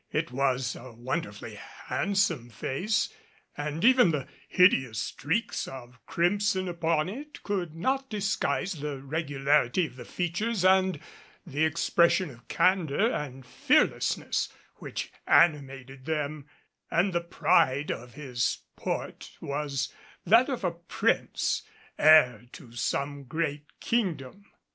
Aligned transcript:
'Twas 0.11 0.75
a 0.75 0.93
wonderfully 0.93 1.59
handsome 1.85 2.49
face 2.49 3.13
and 3.55 3.85
even 3.85 4.09
the 4.09 4.27
hideous 4.47 4.97
streaks 4.97 5.67
of 5.67 6.03
crimson 6.07 6.67
upon 6.67 7.07
it 7.07 7.43
could 7.43 7.75
not 7.75 8.09
disguise 8.09 8.73
the 8.73 8.99
regularity 8.99 9.85
of 9.85 9.97
the 9.97 10.03
features 10.03 10.65
and 10.65 10.99
the 11.45 11.63
expression 11.65 12.31
of 12.31 12.47
candor 12.47 13.13
and 13.13 13.45
fearlessness 13.45 14.49
which 14.77 15.11
animated 15.27 16.05
them; 16.05 16.47
and 16.89 17.13
the 17.13 17.21
pride 17.21 17.91
of 17.91 18.15
his 18.15 18.63
port 18.75 19.29
was 19.39 19.93
that 20.25 20.49
of 20.49 20.63
a 20.63 20.71
prince, 20.71 21.61
heir 21.99 22.47
to 22.51 22.71
some 22.71 23.23
great 23.25 23.79
kingdom. 23.79 24.45